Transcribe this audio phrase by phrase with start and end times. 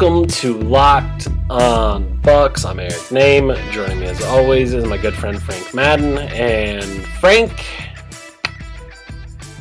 [0.00, 2.64] Welcome to Locked on Bucks.
[2.64, 3.54] I'm Eric Nehm.
[3.70, 6.16] Joining me as always is my good friend Frank Madden.
[6.16, 7.52] And Frank,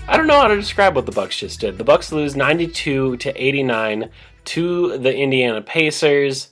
[0.08, 1.78] I don't know how to describe what the Bucks just did.
[1.78, 4.10] The Bucks lose 92 to 89
[4.46, 6.48] to the Indiana Pacers.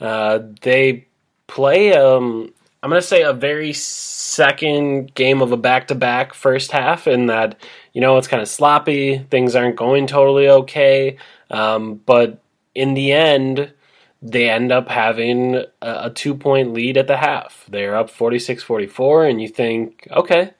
[0.00, 1.08] Uh, they
[1.48, 7.08] play, um, I'm going to say, a very second game of a back-to-back first half
[7.08, 7.60] in that,
[7.92, 9.18] you know, it's kind of sloppy.
[9.18, 11.16] Things aren't going totally okay.
[11.50, 12.41] Um, but
[12.74, 13.72] in the end,
[14.20, 17.66] they end up having a, a two point lead at the half.
[17.68, 20.52] They're up 46 44, and you think, okay,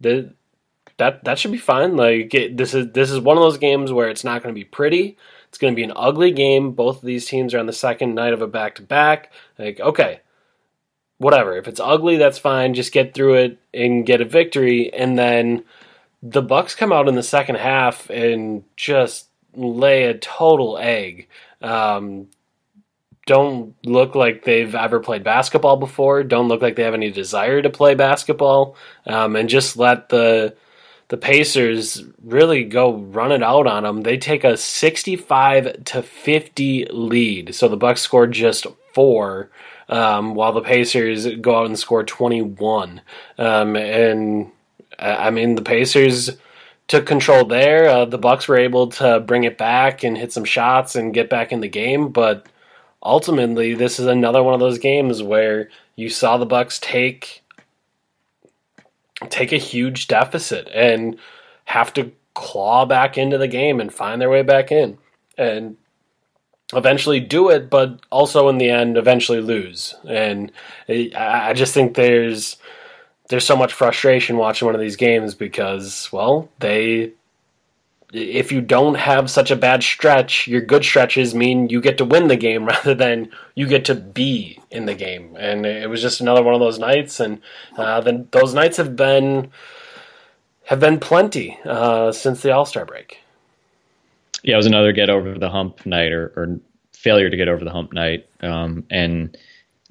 [0.00, 0.34] the,
[0.96, 1.96] that that should be fine.
[1.96, 4.58] Like it, this is this is one of those games where it's not going to
[4.58, 5.16] be pretty.
[5.48, 6.72] It's going to be an ugly game.
[6.72, 9.32] Both of these teams are on the second night of a back to back.
[9.58, 10.20] Like okay,
[11.18, 11.56] whatever.
[11.56, 12.74] If it's ugly, that's fine.
[12.74, 14.92] Just get through it and get a victory.
[14.92, 15.64] And then
[16.22, 21.28] the Bucks come out in the second half and just lay a total egg.
[21.62, 22.28] Um,
[23.26, 26.24] don't look like they've ever played basketball before.
[26.24, 30.56] Don't look like they have any desire to play basketball, um, and just let the
[31.08, 34.02] the Pacers really go run it out on them.
[34.02, 39.50] They take a sixty-five to fifty lead, so the Bucks scored just four,
[39.88, 43.00] um, while the Pacers go out and score twenty-one.
[43.38, 44.50] Um, and
[44.98, 46.30] I mean, the Pacers
[46.90, 47.88] took control there.
[47.88, 51.30] Uh, the Bucks were able to bring it back and hit some shots and get
[51.30, 52.48] back in the game, but
[53.00, 57.44] ultimately, this is another one of those games where you saw the Bucks take
[59.28, 61.16] take a huge deficit and
[61.66, 64.98] have to claw back into the game and find their way back in
[65.38, 65.76] and
[66.72, 70.50] eventually do it but also in the end eventually lose and
[70.88, 72.56] I I just think there's
[73.30, 77.12] there's so much frustration watching one of these games because well they
[78.12, 82.04] if you don't have such a bad stretch, your good stretches mean you get to
[82.04, 85.36] win the game rather than you get to be in the game.
[85.38, 87.40] And it was just another one of those nights, and
[87.76, 89.50] uh, then those nights have been
[90.64, 93.18] have been plenty uh, since the All Star break.
[94.42, 96.60] yeah, it was another get over the hump night or, or
[96.92, 98.28] failure to get over the hump night.
[98.40, 99.36] Um, and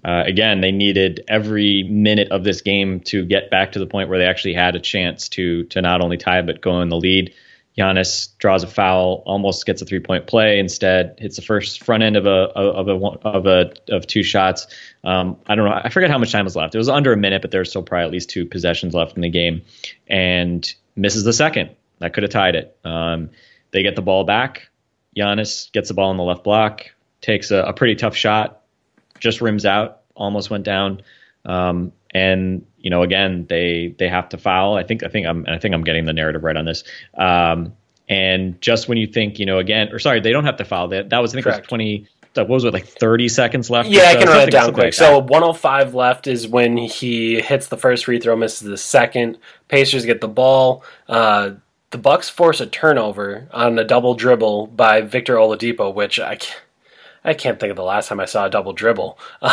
[0.04, 4.10] uh, again, they needed every minute of this game to get back to the point
[4.10, 6.98] where they actually had a chance to to not only tie but go in the
[6.98, 7.34] lead.
[7.78, 10.60] Giannis draws a foul, almost gets a three point play.
[10.60, 12.94] Instead, hits the first front end of a of a
[13.28, 14.68] of a of two shots.
[15.04, 15.80] Um, I don't know.
[15.84, 16.76] I forget how much time was left.
[16.76, 19.22] It was under a minute, but there's still probably at least two possessions left in
[19.22, 19.64] the game,
[20.08, 21.72] and misses the second.
[22.00, 22.78] That could have tied it.
[22.84, 23.32] Um,
[23.72, 24.70] they get the ball back.
[25.16, 26.86] Giannis gets the ball in the left block,
[27.22, 28.59] takes a, a pretty tough shot,
[29.20, 31.02] just rims out, almost went down.
[31.46, 34.76] Um, and you know, again, they they have to foul.
[34.76, 36.84] I think I think I'm I think I'm getting the narrative right on this.
[37.18, 37.74] Um,
[38.08, 40.88] and just when you think, you know, again, or sorry, they don't have to foul.
[40.90, 42.08] That that was I think it was twenty.
[42.36, 43.90] What was it like thirty seconds left?
[43.90, 44.86] Yeah, I can run it down quick.
[44.86, 45.26] like So that.
[45.26, 49.38] 105 left is when he hits the first free throw, misses the second.
[49.68, 50.84] Pacers get the ball.
[51.10, 51.52] Uh,
[51.92, 56.62] the Bucks force a turnover on a double dribble by Victor Oladipo, which I can't,
[57.30, 59.18] I can't think of the last time I saw a double dribble.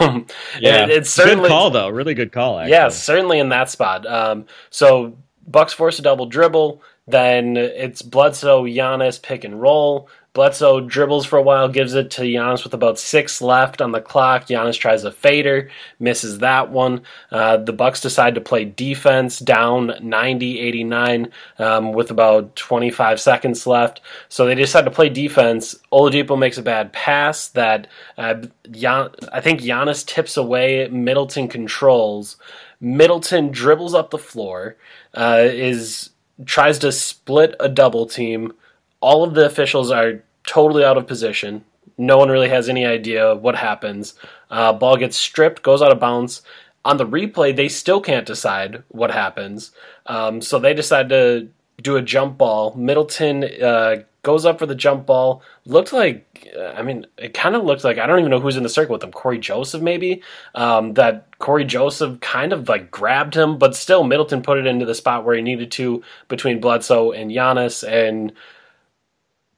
[0.00, 0.26] Um,
[0.58, 1.88] yeah, it- it's certainly good call though.
[1.88, 2.58] Really good call.
[2.58, 2.72] Actually.
[2.72, 4.06] yeah, certainly in that spot.
[4.06, 6.82] Um, so Bucks force a double dribble.
[7.06, 10.08] Then it's Bledsoe, Giannis pick and roll.
[10.32, 14.00] Bledsoe dribbles for a while, gives it to Giannis with about six left on the
[14.00, 14.46] clock.
[14.46, 17.02] Giannis tries a fader, misses that one.
[17.32, 24.00] Uh, the Bucks decide to play defense down 90-89 um, with about 25 seconds left.
[24.28, 25.74] So they decide to play defense.
[25.92, 28.34] Oladipo makes a bad pass that uh,
[28.70, 30.86] Gian- I think Giannis tips away.
[30.88, 32.36] Middleton controls.
[32.80, 34.76] Middleton dribbles up the floor,
[35.14, 36.10] uh, is
[36.46, 38.52] tries to split a double team.
[39.00, 41.64] All of the officials are totally out of position.
[41.98, 44.14] No one really has any idea what happens.
[44.50, 46.42] Uh, ball gets stripped, goes out of bounds.
[46.84, 49.72] On the replay, they still can't decide what happens.
[50.06, 51.48] Um, so they decide to
[51.82, 52.74] do a jump ball.
[52.74, 55.42] Middleton uh, goes up for the jump ball.
[55.66, 58.56] Looked like, uh, I mean, it kind of looked like I don't even know who's
[58.56, 59.12] in the circle with him.
[59.12, 60.22] Cory Joseph, maybe.
[60.54, 64.86] Um, that Cory Joseph kind of like grabbed him, but still Middleton put it into
[64.86, 68.32] the spot where he needed to between Bledsoe and Giannis, and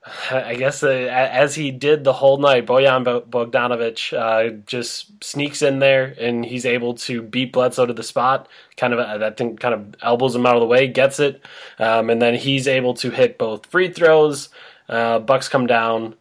[0.31, 5.79] I guess uh, as he did the whole night, Bojan Bogdanovic uh, just sneaks in
[5.79, 8.49] there and he's able to beat Bledsoe to the spot.
[8.77, 11.45] Kind of uh, that thing kind of elbows him out of the way, gets it,
[11.79, 14.49] um, and then he's able to hit both free throws.
[14.89, 16.17] Uh, Bucks come down,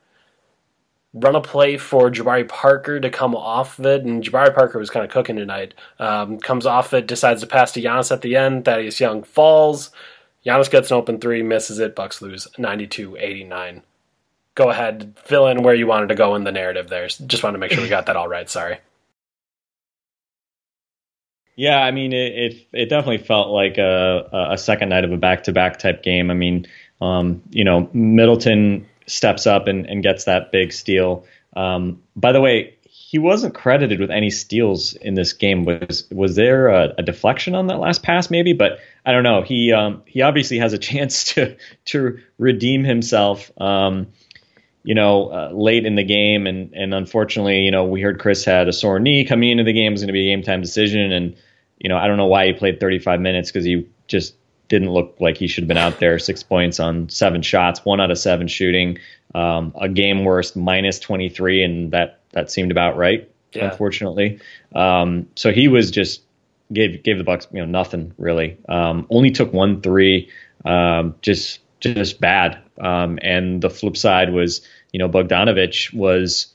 [1.13, 4.91] run a play for Jabari Parker to come off of it, and Jabari Parker was
[4.91, 5.73] kind of cooking tonight.
[5.97, 8.65] Um, comes off it, decides to pass to Giannis at the end.
[8.65, 9.89] Thaddeus Young falls.
[10.45, 11.95] Giannis gets an open three, misses it.
[11.95, 13.83] Bucks lose 92-89.
[14.55, 17.07] Go ahead, fill in where you wanted to go in the narrative there.
[17.07, 18.49] Just wanted to make sure we got that all right.
[18.49, 18.79] Sorry.
[21.55, 25.17] Yeah, I mean, it it, it definitely felt like a, a second night of a
[25.17, 26.31] back to back type game.
[26.31, 26.65] I mean,
[27.01, 31.25] um, you know, Middleton steps up and, and gets that big steal.
[31.55, 32.75] Um, by the way,
[33.11, 35.65] he wasn't credited with any steals in this game.
[35.65, 38.31] Was was there a, a, deflection on that last pass?
[38.31, 39.41] Maybe, but I don't know.
[39.41, 43.51] He um, he obviously has a chance to to redeem himself.
[43.59, 44.07] Um,
[44.83, 48.45] you know, uh, late in the game, and and unfortunately, you know, we heard Khris
[48.45, 49.87] had a sore knee coming into the game.
[49.87, 51.35] It was going to be a game time decision, and
[51.79, 54.35] you know, I don't know why he played 35 minutes because he just
[54.69, 56.17] didn't look like he should have been out there.
[56.17, 58.99] Six points on seven shots, one out of seven shooting,
[59.35, 63.29] um, a game worst minus 23, and that that seemed about right.
[63.53, 63.71] Yeah.
[63.71, 64.39] Unfortunately,
[64.73, 66.21] um, so he was just
[66.71, 68.57] gave gave the Bucks you know nothing really.
[68.69, 70.29] Um, only took one three,
[70.63, 72.59] um, just just bad.
[72.79, 74.61] Um, and the flip side was
[74.91, 76.47] you know Bogdanovic was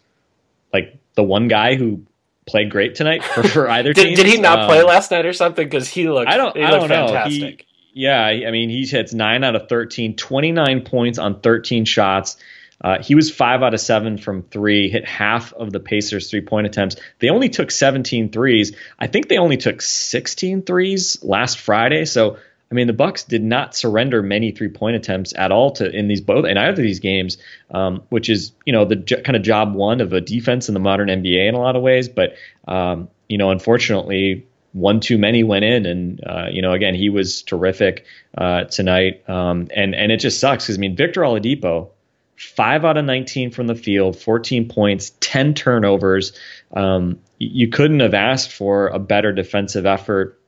[0.72, 2.02] like the one guy who
[2.46, 4.14] played great tonight for, for either did, team.
[4.14, 5.66] Did he not play um, last night or something?
[5.66, 7.08] Because he looked I don't I don't know.
[7.08, 7.66] Fantastic.
[7.92, 12.36] He, yeah, I mean he hits nine out of 13, 29 points on 13 shots.
[12.80, 16.42] Uh, he was five out of seven from three, hit half of the Pacers' three
[16.42, 16.96] point attempts.
[17.18, 18.76] They only took 17 threes.
[18.98, 22.04] I think they only took 16 threes last Friday.
[22.04, 22.36] So,
[22.70, 26.08] I mean, the Bucks did not surrender many three point attempts at all to in
[26.08, 27.38] these both in either of these games,
[27.70, 30.80] um, which is you know the kind of job one of a defense in the
[30.80, 32.08] modern NBA in a lot of ways.
[32.08, 32.34] But
[32.68, 37.08] um, you know, unfortunately, one too many went in, and uh, you know, again, he
[37.08, 38.04] was terrific
[38.36, 41.90] uh, tonight, um, and and it just sucks because I mean, Victor Oladipo
[42.36, 46.32] five out of 19 from the field, 14 points, 10 turnovers.
[46.72, 50.40] Um, you couldn't have asked for a better defensive effort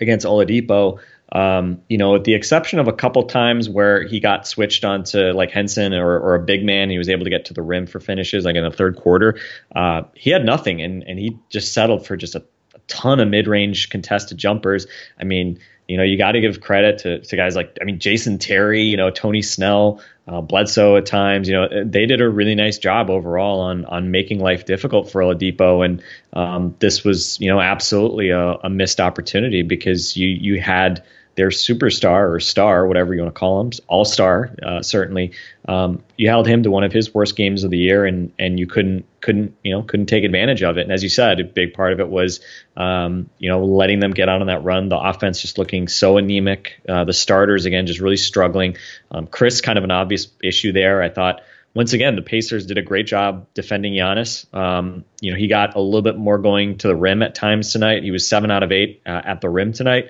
[0.00, 0.98] against Oladipo.
[1.32, 5.32] Um, you know, with the exception of a couple times where he got switched onto
[5.32, 7.86] like Henson or, or a big man, he was able to get to the rim
[7.86, 9.38] for finishes, like in the third quarter.
[9.74, 12.44] Uh, he had nothing, and and he just settled for just a,
[12.74, 14.86] a ton of mid-range contested jumpers.
[15.20, 15.58] I mean,
[15.88, 18.82] you know, you got to give credit to, to guys like, I mean, Jason Terry,
[18.82, 21.48] you know, Tony Snell, uh, Bledsoe at times.
[21.48, 25.20] You know, they did a really nice job overall on on making life difficult for
[25.20, 26.02] Oladipo, and
[26.32, 31.04] um, this was, you know, absolutely a, a missed opportunity because you you had
[31.36, 35.32] their superstar or star, whatever you want to call him, all star, uh, certainly.
[35.68, 38.58] Um, you held him to one of his worst games of the year, and and
[38.58, 40.82] you couldn't couldn't you know couldn't take advantage of it.
[40.82, 42.40] And as you said, a big part of it was
[42.76, 44.88] um, you know letting them get out on that run.
[44.88, 46.80] The offense just looking so anemic.
[46.88, 48.78] Uh, the starters again just really struggling.
[49.10, 51.02] Um, Khris kind of an obvious issue there.
[51.02, 51.42] I thought
[51.74, 54.52] once again, the Pacers did a great job defending Giannis.
[54.54, 57.70] Um, you know, he got a little bit more going to the rim at times
[57.72, 58.02] tonight.
[58.02, 60.08] He was seven out of eight uh, at the rim tonight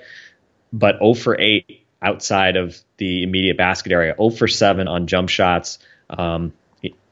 [0.71, 5.29] but 0 for 8 outside of the immediate basket area, 0 for 7 on jump
[5.29, 5.79] shots.
[6.09, 6.53] Um,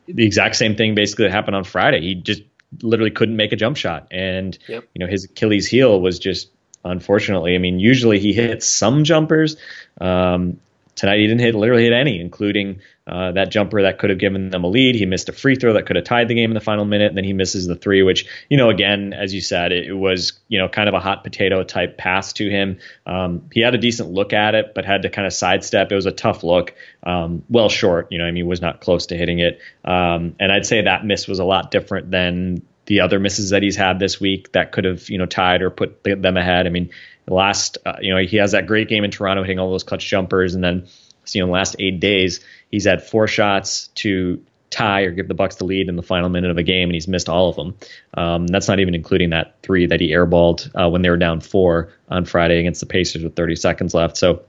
[0.07, 2.01] the exact same thing basically that happened on Friday.
[2.01, 2.43] He just
[2.81, 4.87] literally couldn't make a jump shot, and yep.
[4.93, 6.49] you know his Achilles heel was just
[6.83, 7.55] unfortunately.
[7.55, 9.57] I mean, usually he hits some jumpers.
[9.99, 10.59] Um,
[10.95, 14.49] tonight he didn't hit literally hit any, including uh, that jumper that could have given
[14.49, 14.95] them a lead.
[14.95, 17.09] He missed a free throw that could have tied the game in the final minute,
[17.09, 19.93] and then he misses the three, which you know again, as you said, it, it
[19.93, 22.79] was you know kind of a hot potato type pass to him.
[23.05, 25.91] Um, he had a decent look at it, but had to kind of sidestep.
[25.91, 26.73] It was a tough look,
[27.03, 28.07] um, well short.
[28.11, 31.05] You know, I mean, was not close to hitting it, um, and I'd say that
[31.05, 34.71] miss was a lot different than the other misses that he's had this week that
[34.71, 36.65] could have you know tied or put them ahead.
[36.67, 36.91] I mean,
[37.27, 40.07] last uh, you know he has that great game in Toronto hitting all those clutch
[40.07, 40.87] jumpers, and then
[41.33, 45.33] you know, the last eight days, he's had four shots to tie or give the
[45.33, 47.55] Bucks the lead in the final minute of a game, and he's missed all of
[47.55, 47.75] them.
[48.13, 51.39] Um, that's not even including that three that he airballed uh, when they were down
[51.39, 54.17] four on Friday against the Pacers with 30 seconds left.
[54.17, 54.43] So,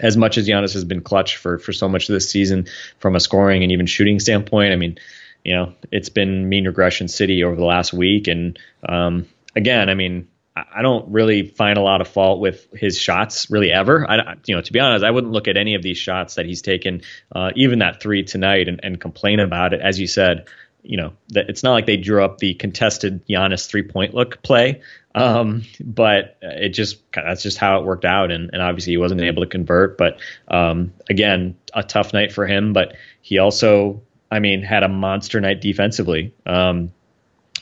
[0.00, 2.66] as much as Giannis has been clutch for for so much of this season
[2.98, 4.98] from a scoring and even shooting standpoint, I mean,
[5.44, 9.94] you know, it's been mean regression city over the last week, and um, again, I
[9.94, 14.08] mean, I don't really find a lot of fault with his shots really ever.
[14.08, 16.44] I, you know, to be honest, I wouldn't look at any of these shots that
[16.44, 17.02] he's taken,
[17.34, 19.80] uh, even that three tonight, and, and complain about it.
[19.80, 20.48] As you said,
[20.82, 24.42] you know, that it's not like they drew up the contested Giannis three point look
[24.42, 24.82] play,
[25.14, 29.22] um, but it just that's just how it worked out, and, and obviously he wasn't
[29.22, 29.96] able to convert.
[29.96, 30.18] But
[30.48, 35.40] um, again, a tough night for him, but he also, I mean, had a monster
[35.40, 36.34] night defensively.
[36.44, 36.92] Um,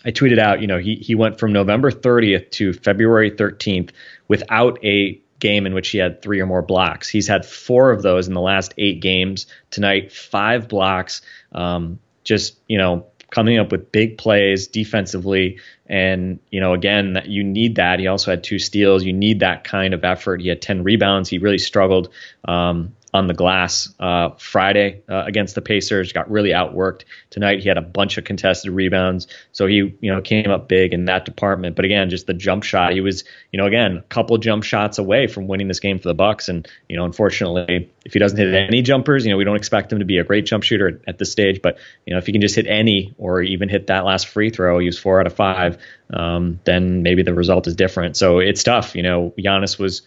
[0.04, 3.90] I tweeted out, you know, he he went from November 30th to February 13th
[4.28, 7.08] without a game in which he had three or more blocks.
[7.08, 9.46] He's had four of those in the last eight games.
[9.70, 11.22] Tonight, five blocks.
[11.52, 17.42] Um, just you know, coming up with big plays defensively, and you know, again, you
[17.42, 17.98] need that.
[17.98, 19.04] He also had two steals.
[19.04, 20.40] You need that kind of effort.
[20.40, 21.28] He had 10 rebounds.
[21.28, 22.10] He really struggled.
[22.44, 26.12] Um, on the glass uh, Friday uh, against the Pacers.
[26.12, 27.60] Got really outworked tonight.
[27.60, 31.06] He had a bunch of contested rebounds, so he you know came up big in
[31.06, 31.76] that department.
[31.76, 32.92] But again, just the jump shot.
[32.92, 36.08] He was you know again a couple jump shots away from winning this game for
[36.08, 36.48] the Bucks.
[36.48, 39.92] And you know unfortunately, if he doesn't hit any jumpers, you know we don't expect
[39.92, 41.62] him to be a great jump shooter at, at this stage.
[41.62, 44.50] But you know if he can just hit any or even hit that last free
[44.50, 45.78] throw, he was four out of five.
[46.12, 48.16] Um, then maybe the result is different.
[48.16, 48.94] So it's tough.
[48.94, 50.02] You know Giannis was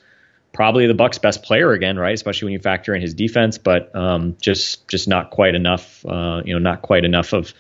[0.53, 2.13] probably the Bucks' best player again, right?
[2.13, 6.05] Especially when you factor in his defense, but um, just just not quite enough.
[6.05, 7.53] Uh, you know, not quite enough of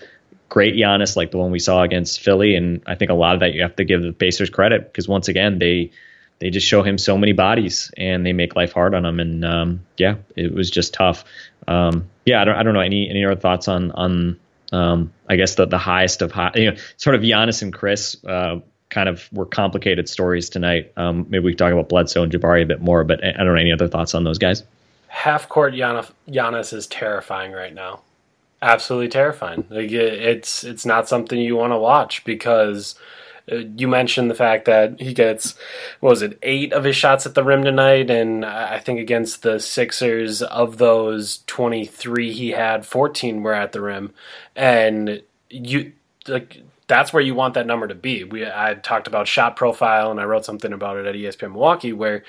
[0.49, 2.55] great Giannis like the one we saw against Philly.
[2.55, 5.07] And I think a lot of that you have to give the Pacers credit because
[5.07, 5.89] once again they
[6.37, 9.19] they just show him so many bodies and they make life hard on him.
[9.19, 11.25] And um, yeah, it was just tough.
[11.67, 14.39] Um, yeah, I don't I don't know any any other thoughts on on
[14.71, 18.23] um, I guess the the highest of high, you know, sort of Giannis and Khris,
[18.23, 18.59] Uh,
[18.93, 20.93] kind of were complicated stories tonight.
[20.95, 23.47] Um, maybe we can talk about Bledsoe and Jabari a bit more, but I don't
[23.47, 24.63] know any other thoughts on those guys.
[25.07, 28.01] Half court Giannis, Giannis is terrifying right now.
[28.61, 29.65] Absolutely terrifying.
[29.69, 32.95] Like it's it's not something you want to watch because
[33.51, 35.55] uh, you mentioned the fact that he gets
[35.99, 39.41] what was it eight of his shots at the rim tonight, and I think against
[39.41, 44.13] the Sixers of those twenty three he had fourteen were at the rim,
[44.55, 45.91] and you
[46.27, 48.23] like that's where you want that number to be.
[48.23, 51.91] We I talked about shot profile and I wrote something about it at ESPN Milwaukee
[51.91, 52.23] where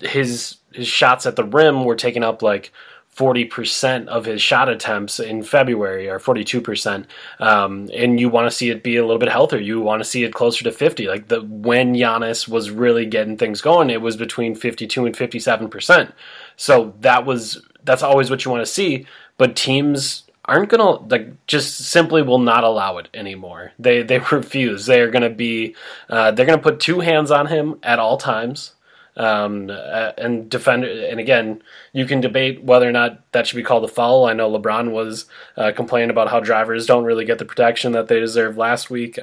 [0.00, 2.72] his his shots at the rim were taking up like
[3.14, 7.04] 40% of his shot attempts in February or 42%.
[7.38, 9.60] Um, and you want to see it be a little bit healthier.
[9.60, 11.06] You want to see it closer to 50.
[11.06, 16.12] Like the when Giannis was really getting things going, it was between 52 and 57%.
[16.56, 21.46] So that was that's always what you want to see, but teams aren't gonna like
[21.46, 23.72] just simply will not allow it anymore.
[23.78, 24.86] They they refuse.
[24.86, 25.74] They are gonna be
[26.08, 28.72] uh, they're gonna put two hands on him at all times.
[29.16, 33.84] Um, and defend and again you can debate whether or not that should be called
[33.84, 34.26] a foul.
[34.26, 38.08] I know LeBron was uh, complaining about how drivers don't really get the protection that
[38.08, 39.20] they deserve last week.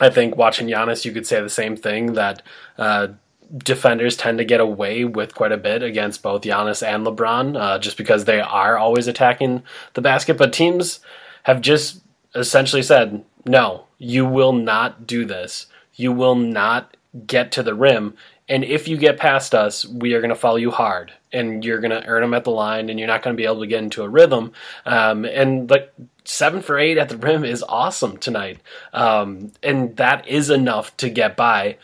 [0.00, 2.42] I think watching Giannis, you could say the same thing that
[2.78, 3.08] uh,
[3.56, 7.78] defenders tend to get away with quite a bit against both Giannis and LeBron, uh,
[7.78, 9.62] just because they are always attacking
[9.94, 10.38] the basket.
[10.38, 11.00] But teams
[11.44, 12.02] have just
[12.34, 15.66] essentially said, no, you will not do this.
[15.94, 16.96] You will not
[17.26, 18.16] get to the rim.
[18.48, 21.80] And if you get past us, we are going to follow you hard, and you're
[21.80, 23.66] going to earn them at the line, and you're not going to be able to
[23.66, 24.52] get into a rhythm.
[24.84, 28.58] Um, and like seven for eight at the rim is awesome tonight,
[28.92, 31.78] um, and that is enough to get by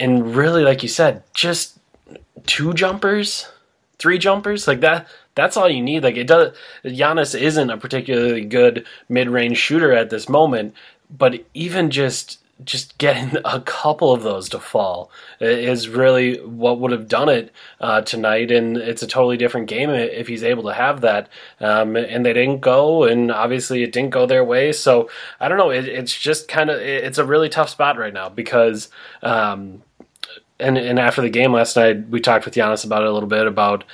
[0.00, 1.78] and really, like you said, just
[2.46, 3.48] two jumpers,
[3.98, 5.06] three jumpers, like that.
[5.34, 6.02] That's all you need.
[6.02, 6.56] Like it does.
[6.84, 10.74] Giannis isn't a particularly good mid-range shooter at this moment,
[11.10, 16.90] but even just just getting a couple of those to fall is really what would
[16.90, 18.50] have done it uh, tonight.
[18.50, 21.28] And it's a totally different game if he's able to have that.
[21.60, 24.72] Um, and they didn't go, and obviously it didn't go their way.
[24.72, 25.70] So I don't know.
[25.70, 28.88] It, it's just kind of it's a really tough spot right now because
[29.22, 29.82] um,
[30.60, 33.28] and and after the game last night, we talked with Giannis about it a little
[33.28, 33.84] bit about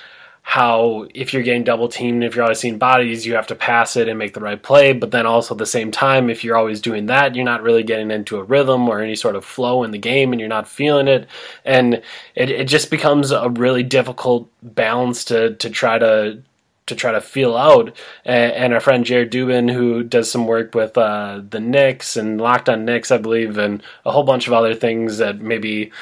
[0.47, 3.97] how if you're getting double teamed, if you're always seeing bodies, you have to pass
[3.97, 4.93] it and make the right play.
[4.93, 7.83] But then also at the same time, if you're always doing that, you're not really
[7.83, 10.69] getting into a rhythm or any sort of flow in the game and you're not
[10.69, 11.27] feeling it.
[11.65, 12.03] And
[12.35, 16.43] it, it just becomes a really difficult balance to, to try to
[16.87, 17.97] to try to feel out.
[18.27, 22.69] And, our friend Jared Dubin, who does some work with uh, the Knicks and Locked
[22.69, 25.93] on Knicks, I believe, and a whole bunch of other things that maybe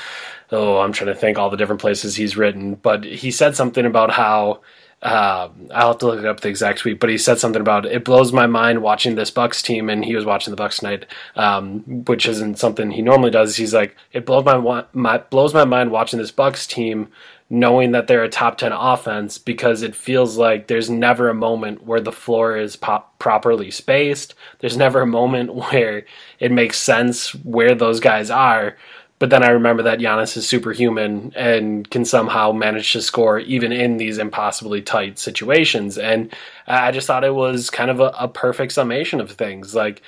[0.53, 3.87] oh, I'm trying to think all the different places he's written, but he said something
[3.87, 4.61] about how
[5.03, 7.87] uh, I'll have to look it up the exact tweet, but he said something about
[7.87, 11.07] it blows my mind watching this Bucks team, and he was watching the Bucks tonight,
[11.35, 13.57] um, which isn't something he normally does.
[13.57, 17.09] He's like, it blows my, my blows my mind watching this Bucks team,
[17.51, 21.85] knowing that they're a top ten offense, because it feels like there's never a moment
[21.85, 24.37] where the floor is pop- properly spaced.
[24.61, 26.05] There's never a moment where
[26.39, 28.77] it makes sense where those guys are
[29.23, 33.71] But then I remember that Giannis is superhuman and can somehow manage to score even
[33.71, 35.97] in these impossibly tight situations.
[35.97, 36.35] And
[36.67, 39.77] I just thought it was kind of a, a perfect summation of things.
[39.77, 40.03] Like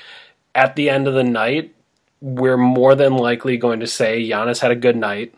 [0.53, 1.73] at the end of the night,
[2.21, 5.33] we're more than likely going to say Giannis had a good night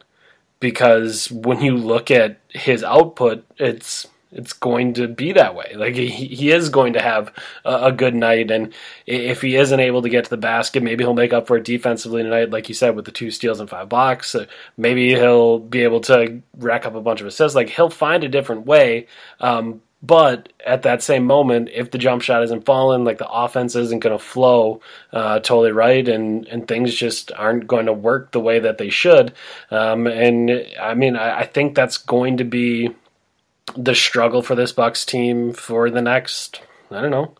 [0.58, 4.06] because when you look at his output, it's
[4.36, 5.72] it's going to be that way.
[5.74, 7.32] Like he, he is going to have
[7.64, 8.74] a, a, good night, and
[9.06, 11.64] if he isn't able to get to the basket, maybe he'll make up for it
[11.64, 14.34] defensively tonight, like you said, with the two steals and five blocks.
[14.34, 14.44] Uh,
[14.76, 17.56] maybe he'll be able to rack up a bunch of assists.
[17.56, 19.06] Like he'll find a different way.
[19.40, 23.74] Um, but at that same moment, if the jump shot isn't falling, like the offense
[23.74, 28.32] isn't going to flow uh, totally right, and and things just aren't going to work
[28.32, 29.32] the way that they should.
[29.70, 32.94] Um, and I mean, I, I think that's going to be
[33.74, 37.34] the struggle for this Bucks team for the next, I don't know.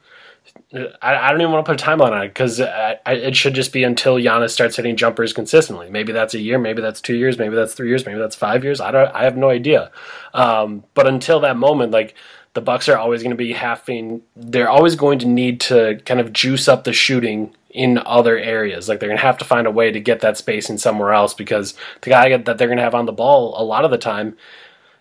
[1.00, 3.72] I, I don't even want to put a timeline on it because it should just
[3.72, 5.90] be until Giannis starts hitting jumpers consistently.
[5.90, 8.64] Maybe that's a year, maybe that's two years, maybe that's three years, maybe that's five
[8.64, 8.80] years.
[8.80, 9.14] I don't.
[9.14, 9.90] I have no idea.
[10.34, 12.14] Um, but until that moment, like
[12.54, 16.20] the Bucks are always going to be having, they're always going to need to kind
[16.20, 18.88] of juice up the shooting in other areas.
[18.88, 21.34] Like they're going to have to find a way to get that spacing somewhere else
[21.34, 23.98] because the guy that they're going to have on the ball a lot of the
[23.98, 24.36] time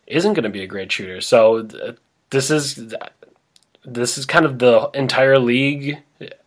[0.08, 1.22] isn't going to be a great shooter.
[1.22, 1.98] So th-
[2.30, 2.94] this is
[3.86, 6.00] this is kind of the entire league.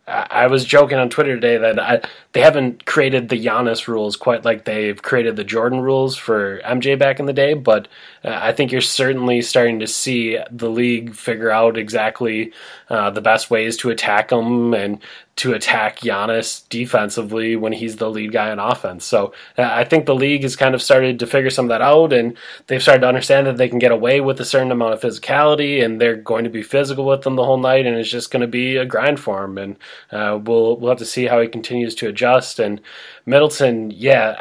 [0.07, 2.01] I, was joking on Twitter today that I,
[2.33, 6.97] they haven't created the Giannis rules quite like they've created the Jordan rules for MJ
[6.97, 7.87] back in the day, but
[8.23, 12.51] uh, I think you're certainly starting to see the league figure out exactly
[12.89, 14.99] uh, the best ways to attack them and
[15.39, 19.05] to attack Giannis defensively when he's the lead guy on offense.
[19.05, 21.81] So uh, I think the league has kind of started to figure some of that
[21.81, 24.95] out, and they've started to understand that they can get away with a certain amount
[24.95, 28.09] of physicality, and they're going to be physical with them the whole night, and it's
[28.09, 29.57] just going to be a grind for him.
[29.57, 29.77] And
[30.11, 32.59] uh, we'll we'll have to see how he continues to adjust.
[32.59, 32.81] And
[33.25, 34.35] Middleton, yeah,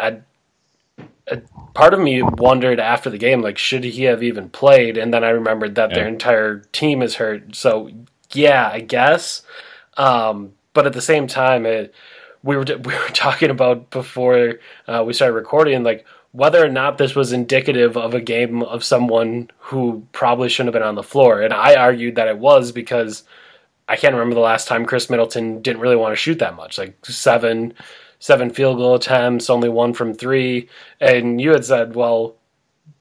[1.29, 1.41] I,
[1.75, 4.97] part of me wondered after the game, like, should he have even played?
[4.97, 5.95] And then I remembered that yeah.
[5.95, 7.55] their entire team is hurt.
[7.55, 7.89] So
[8.33, 9.43] yeah, I guess.
[9.97, 11.93] Um, but at the same time, it,
[12.45, 16.99] we were we were talking about before uh, we started recording, like whether or not
[16.99, 21.03] this was indicative of a game of someone who probably shouldn't have been on the
[21.03, 23.25] floor, and I argued that it was because
[23.89, 26.79] I can't remember the last time Khris Middleton didn't really want to shoot that much,
[26.79, 27.75] like seven
[28.21, 30.69] seven field goal attempts, only one from three,
[31.01, 32.37] and you had said, well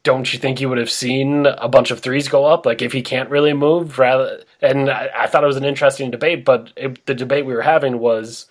[0.08, 2.66] don't you think you would have seen a bunch of threes go up?
[2.66, 4.42] Like if he can't really move, rather.
[4.62, 7.62] And I, I thought it was an interesting debate, but it, the debate we were
[7.62, 8.46] having was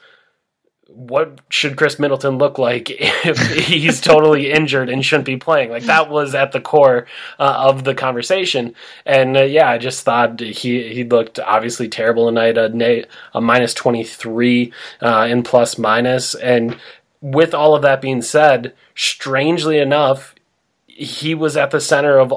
[0.88, 5.70] what should Khris Middleton look like if he's totally injured and shouldn't be playing?
[5.70, 7.06] Like that was at the core
[7.38, 8.74] uh, of the conversation.
[9.06, 12.58] And uh, yeah, I just thought he he looked obviously terrible tonight.
[12.58, 16.78] A, a minus twenty three uh, in plus minus, and
[17.22, 20.34] with all of that being said, strangely enough,
[20.96, 22.32] he was at the center of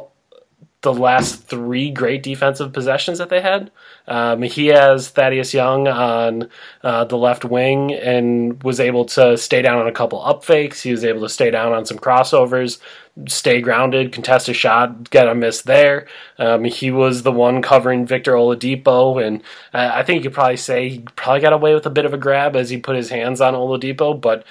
[0.82, 3.70] the last three great defensive possessions that they had.
[4.08, 6.50] Um, he has Thaddeus Young on
[6.84, 10.82] uh, the left wing and was able to stay down on a couple up fakes.
[10.82, 12.80] He was able to stay down on some crossovers,
[13.28, 16.08] stay grounded, contest a shot, get a miss there.
[16.38, 19.44] Um, he was the one covering Victor Oladipo, and
[19.74, 22.18] I think you could probably say he probably got away with a bit of a
[22.18, 24.46] grab as he put his hands on Oladipo, but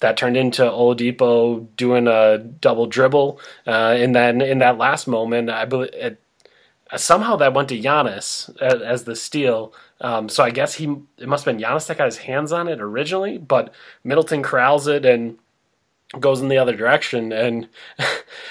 [0.00, 5.50] that turned into Oladipo doing a double dribble, uh, and then in that last moment,
[5.50, 6.20] I believe it,
[6.96, 9.72] somehow that went to Giannis as, as the steal.
[10.00, 10.84] Um, so I guess he
[11.18, 14.86] it must have been Giannis that got his hands on it originally, but Middleton corrals
[14.86, 15.38] it and
[16.18, 17.32] goes in the other direction.
[17.32, 17.68] And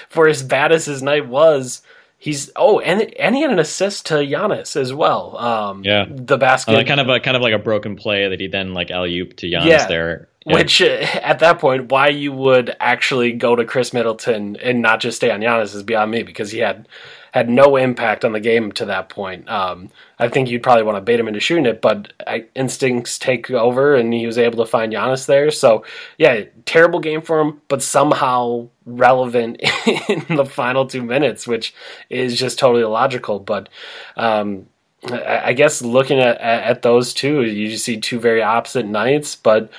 [0.08, 1.82] for as bad as his night was,
[2.18, 5.36] he's oh, and and he had an assist to Giannis as well.
[5.38, 8.40] Um, yeah, the basket, uh, kind of a kind of like a broken play that
[8.40, 9.86] he then like alley oop to Giannis yeah.
[9.86, 10.28] there.
[10.48, 10.54] Yeah.
[10.54, 15.00] Which uh, at that point, why you would actually go to Khris Middleton and not
[15.00, 16.88] just stay on Giannis is beyond me because he had
[17.32, 19.48] had no impact on the game to that point.
[19.48, 23.18] Um, I think you'd probably want to bait him into shooting it, but I, instincts
[23.18, 25.50] take over, and he was able to find Giannis there.
[25.50, 25.84] So
[26.16, 29.60] yeah, terrible game for him, but somehow relevant
[30.08, 31.74] in the final two minutes, which
[32.08, 33.38] is just totally illogical.
[33.38, 33.68] But
[34.16, 34.66] um,
[35.04, 39.36] I, I guess looking at, at those two, you just see two very opposite nights,
[39.36, 39.70] but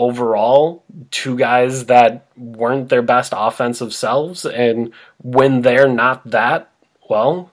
[0.00, 6.70] overall two guys that weren't their best offensive selves and when they're not that
[7.08, 7.52] well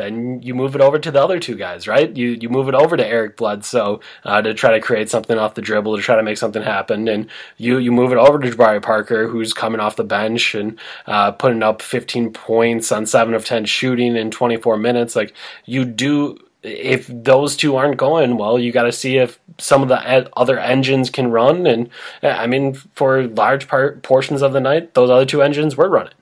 [0.00, 2.16] then you move it over to the other two guys, right?
[2.16, 5.54] You you move it over to Eric Bledsoe uh, to try to create something off
[5.54, 8.50] the dribble, to try to make something happen, and you you move it over to
[8.50, 13.34] Jabari Parker, who's coming off the bench and uh, putting up 15 points on seven
[13.34, 15.14] of 10 shooting in 24 minutes.
[15.14, 15.34] Like
[15.66, 19.88] you do if those two aren't going, well, you got to see if some of
[19.88, 21.66] the other engines can run.
[21.66, 21.88] And
[22.22, 26.12] I mean, for large part portions of the night, those other two engines were running.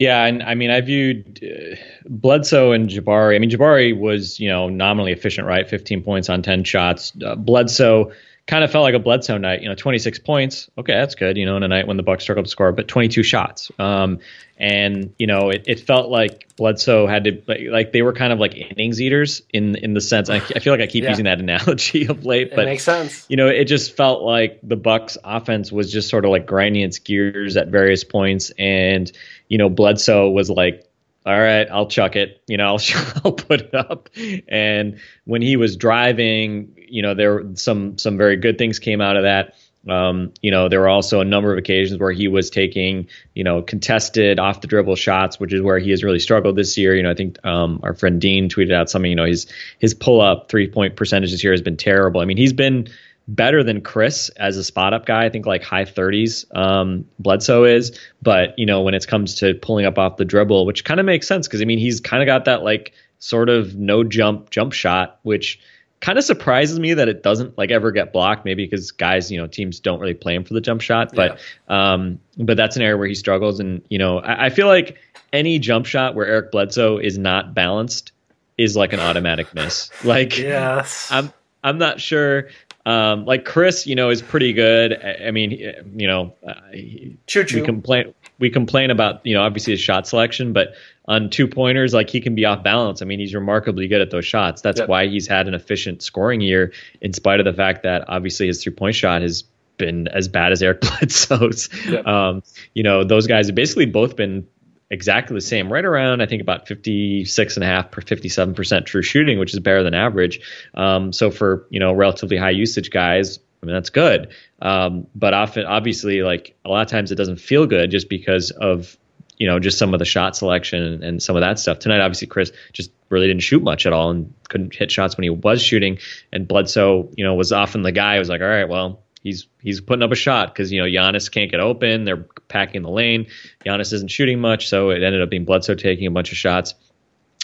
[0.00, 3.36] Yeah, and I mean, I viewed uh, Bledsoe and Jabari.
[3.36, 5.68] I mean, Jabari was, you know, nominally efficient, right?
[5.68, 7.12] 15 points on 10 shots.
[7.24, 8.10] Uh, Bledsoe
[8.46, 9.62] kind of felt like a Bledsoe night.
[9.62, 10.70] You know, 26 points.
[10.76, 11.36] Okay, that's good.
[11.36, 13.70] You know, in a night when the Bucks struggled to score, but 22 shots.
[13.78, 14.18] Um,
[14.56, 18.32] and you know, it, it felt like Bledsoe had to like, like they were kind
[18.32, 20.30] of like innings eaters in in the sense.
[20.30, 21.10] I, I feel like I keep yeah.
[21.10, 23.26] using that analogy of late, but it makes sense.
[23.28, 26.82] You know, it just felt like the Bucks offense was just sort of like grinding
[26.82, 29.10] its gears at various points, and
[29.48, 30.86] you know, Bledsoe was like,
[31.26, 32.42] all right, I'll chuck it.
[32.46, 32.80] You know, I'll,
[33.24, 34.08] I'll put it up.
[34.48, 39.16] And when he was driving, you know, there some some very good things came out
[39.16, 39.54] of that.
[39.88, 43.44] Um, you know, there were also a number of occasions where he was taking, you
[43.44, 46.94] know, contested off the dribble shots, which is where he has really struggled this year.
[46.96, 49.10] You know, I think um, our friend Dean tweeted out something.
[49.10, 49.46] You know, his
[49.78, 52.20] his pull up three point percentage this year has been terrible.
[52.20, 52.88] I mean, he's been
[53.26, 55.24] better than Khris as a spot up guy.
[55.24, 59.54] I think like high 30s um, Bledsoe is, but you know when it comes to
[59.54, 62.22] pulling up off the dribble, which kind of makes sense because I mean he's kind
[62.22, 65.58] of got that like sort of no jump jump shot, which
[66.00, 68.44] kind of surprises me that it doesn't like ever get blocked.
[68.44, 71.40] Maybe because guys, you know, teams don't really play him for the jump shot, but
[71.68, 71.92] yeah.
[71.94, 74.98] um, but that's an area where he struggles, and you know I, I feel like
[75.32, 78.12] any jump shot where Eric Bledsoe is not balanced
[78.56, 79.90] is like an automatic miss.
[80.04, 81.08] Like yes.
[81.10, 81.32] I'm
[81.64, 82.48] I'm not sure
[82.86, 84.92] um, like Khris, you know, is pretty good.
[84.92, 85.52] I, I mean,
[85.96, 87.16] you know, uh, we
[87.64, 90.74] complain we complain about you know obviously his shot selection, but
[91.06, 93.00] on two pointers, like he can be off balance.
[93.00, 94.60] I mean, he's remarkably good at those shots.
[94.62, 94.88] That's yep.
[94.88, 98.62] why he's had an efficient scoring year, in spite of the fact that obviously his
[98.62, 99.44] three point shot has
[99.76, 101.68] been as bad as Eric Bledsoe's.
[101.88, 102.06] Yep.
[102.06, 102.42] Um,
[102.74, 104.46] you know, those guys have basically both been
[104.94, 108.86] exactly the same, right around I think about 56 and a half per 57 percent
[108.86, 110.40] true shooting, which is better than average.
[110.72, 114.28] Um, so for you know relatively high usage guys, I mean that's good.
[114.62, 118.50] Um, but often, obviously, like a lot of times it doesn't feel good just because
[118.52, 118.96] of
[119.36, 121.80] you know just some of the shot selection and, and some of that stuff.
[121.80, 125.24] Tonight, obviously, Khris just really didn't shoot much at all and couldn't hit shots when
[125.24, 125.98] he was shooting.
[126.32, 129.48] And Bledsoe, you know, was often the guy who was like, all right, well he's
[129.60, 132.04] he's putting up a shot because you know Giannis can't get open.
[132.04, 133.26] They're packing the lane.
[133.66, 136.74] Giannis isn't shooting much, so it ended up being Bledsoe taking a bunch of shots.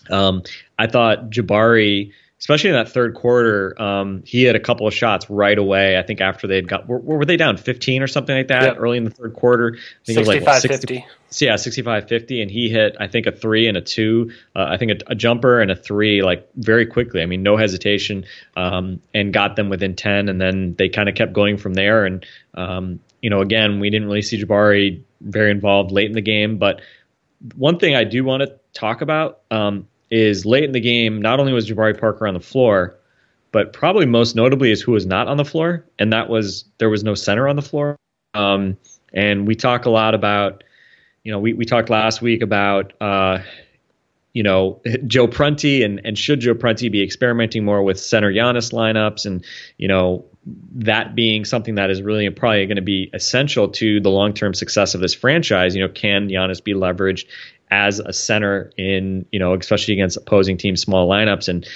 [0.08, 0.44] Um,
[0.78, 5.28] I thought Jabari especially in that third quarter, um, he had a couple of shots
[5.28, 5.98] right away.
[5.98, 8.76] I think after they'd got, were, were they down 15 or something like that yep.
[8.78, 9.76] early in the third quarter?
[9.76, 11.44] I think it was like what, 60, 50.
[11.44, 12.40] Yeah, 65 50.
[12.40, 15.14] And he hit, I think, a three and a two, uh, I think a, a,
[15.14, 17.20] jumper and a three, like very quickly.
[17.20, 18.24] I mean, no hesitation,
[18.56, 20.30] um, and got them within 10.
[20.30, 22.06] And then they kind of kept going from there.
[22.06, 22.24] And,
[22.54, 26.56] um, you know, again, we didn't really see Jabari very involved late in the game.
[26.56, 26.80] But
[27.54, 31.40] one thing I do want to talk about, um, is late in the game, not
[31.40, 32.96] only was Jabari Parker on the floor,
[33.52, 36.90] but probably most notably is who was not on the floor, and that was there
[36.90, 37.96] was no center on the floor.
[38.34, 38.76] Um,
[39.12, 40.62] and we talk a lot about,
[41.24, 43.38] you know, we, we talked last week about, uh,
[44.32, 48.72] you know, Joe Prunty and, and should Joe Prunty be experimenting more with center Giannis
[48.72, 49.44] lineups and,
[49.78, 50.24] you know,
[50.76, 54.54] that being something that is really probably going to be essential to the long term
[54.54, 55.74] success of this franchise.
[55.74, 57.26] You know, can Giannis be leveraged
[57.70, 61.48] as a center in, you know, especially against opposing teams' small lineups.
[61.48, 61.68] And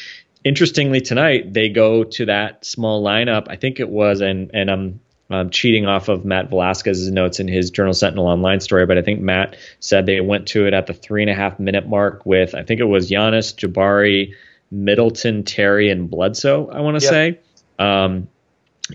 [0.44, 3.46] interestingly, tonight they go to that small lineup.
[3.48, 7.48] I think it was, and and I'm um, cheating off of Matt Velazquez's notes in
[7.48, 10.86] his Journal Sentinel online story, but I think Matt said they went to it at
[10.86, 14.34] the three and a half minute mark with I think it was Giannis, Jabari,
[14.70, 16.68] Middleton, Terry, and Bledsoe.
[16.68, 17.10] I want to yep.
[17.10, 17.40] say,
[17.78, 18.28] um,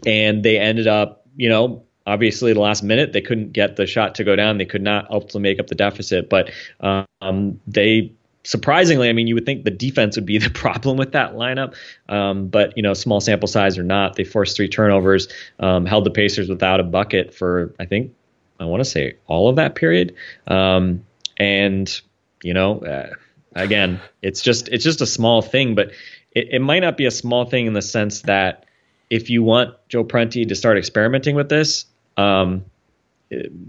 [0.05, 4.15] and they ended up, you know, obviously the last minute they couldn't get the shot
[4.15, 4.57] to go down.
[4.57, 6.29] They could not ultimately make up the deficit.
[6.29, 8.11] But um, they
[8.45, 11.75] surprisingly i mean you would think the defense would be the problem with that lineup.
[12.07, 15.27] Um, but you know small sample size or not they forced three turnovers
[15.59, 18.13] um, held the pacers without a bucket for i think
[18.59, 20.15] i want to say all of that period.
[20.47, 21.05] Um,
[21.37, 22.01] and
[22.43, 23.11] you know uh,
[23.55, 25.75] again it's just it's just a small thing.
[25.75, 25.91] But
[26.31, 28.65] it, it might not be a small thing in the sense that
[29.09, 31.85] if you want Joe Prunty to start experimenting with this,
[32.19, 32.65] um,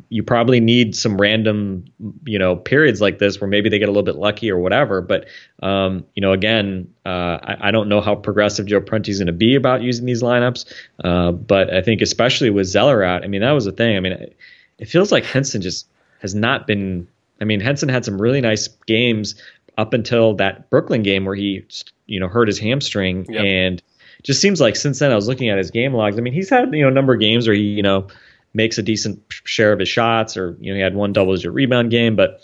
[0.08, 1.84] you probably need some random,
[2.24, 5.02] you know, periods like this where maybe they get a little bit lucky or whatever.
[5.02, 5.26] But,
[5.62, 9.26] um, you know, again, uh, I, I, don't know how progressive Joe Prunty is going
[9.26, 10.64] to be about using these lineups.
[11.04, 13.98] Uh, but I think especially with Zeller out, I mean, that was the thing.
[13.98, 14.36] I mean, it,
[14.78, 15.86] it feels like Henson just
[16.20, 17.06] has not been.
[17.42, 19.34] I mean, Henson had some really nice games
[19.76, 21.66] up until that Brooklyn game where he,
[22.06, 23.44] you know, hurt his hamstring yep.
[23.44, 23.82] and
[24.22, 26.18] just seems like since then I was looking at his game logs.
[26.18, 28.06] I mean, he's had you know a number of games where he you know
[28.52, 31.52] makes a decent share of his shots, or you know he had one double digit
[31.52, 32.40] rebound game, but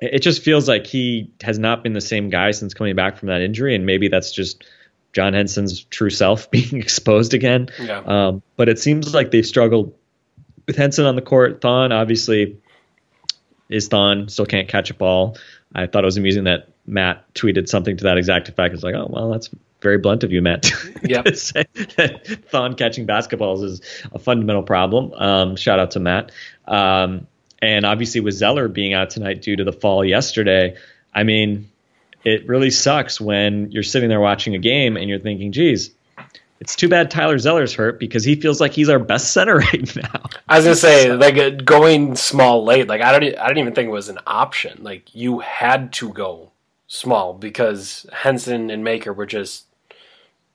[0.00, 3.28] it just feels like he has not been the same guy since coming back from
[3.28, 4.64] that injury, and maybe that's just
[5.12, 7.68] John Henson's true self being exposed again.
[7.80, 8.00] Yeah.
[8.00, 9.94] Um, but it seems like they've struggled
[10.66, 11.60] with Henson on the court.
[11.60, 12.58] Thon obviously
[13.68, 15.36] is Thon, still can't catch a ball.
[15.74, 18.74] I thought it was amusing that Matt tweeted something to that exact effect.
[18.74, 19.50] It's like, oh well, that's
[19.82, 20.70] very blunt of you, Matt.
[21.04, 21.24] Yep.
[21.24, 21.64] to say
[21.96, 23.80] that Thon catching basketballs is
[24.12, 25.12] a fundamental problem.
[25.14, 26.30] Um, shout out to Matt.
[26.68, 27.26] Um,
[27.60, 30.76] and obviously with Zeller being out tonight due to the fall yesterday,
[31.12, 31.68] I mean,
[32.24, 35.90] it really sucks when you're sitting there watching a game and you're thinking, geez,
[36.60, 39.96] it's too bad Tyler Zeller's hurt because he feels like he's our best center right
[39.96, 40.30] now.
[40.48, 42.86] I was gonna say like uh, going small late.
[42.86, 44.78] Like I don't I didn't even think it was an option.
[44.84, 46.52] Like you had to go
[46.86, 49.66] small because Henson and Maker were just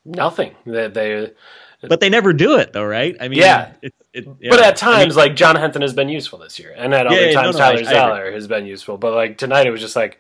[0.08, 0.56] nothing.
[0.66, 1.32] They, they
[1.82, 3.16] But they never do it though, right?
[3.20, 3.72] I mean, Yeah.
[3.82, 6.74] it, it, but at times I mean, like John Henson has been useful this year,
[6.76, 7.84] and at other Yeah, yeah, times no, no, Tyler.
[7.84, 8.98] Zeller has been useful.
[8.98, 10.20] But like tonight, it was just like,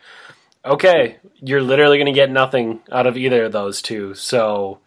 [0.63, 4.79] okay, you're literally gonna get nothing out of either of those two, so.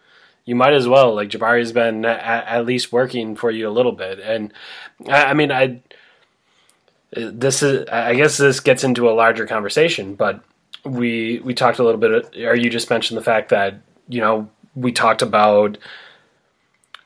[0.46, 1.14] You might as well.
[1.14, 4.52] Like Jabari's been at, at least working for you a little bit, and
[5.06, 5.80] I, I mean, I
[7.12, 10.40] this is I guess this gets into a larger conversation, but
[10.84, 13.74] we we talked a little bit uh, or you just mentioned the fact that,
[14.08, 15.78] you know, we talked about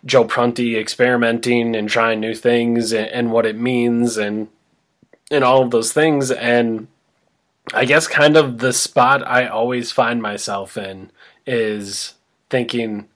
[0.05, 4.49] Joe Prunty experimenting and trying new things and, and what it means and
[5.31, 6.87] and all of those things and
[7.73, 11.11] I guess kind of the spot I always find myself in
[11.47, 12.15] is
[12.51, 13.09] thinking,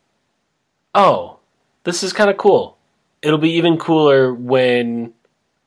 [0.95, 1.39] "Oh,
[1.85, 2.79] this is kind of cool.
[3.21, 5.13] It'll be even cooler when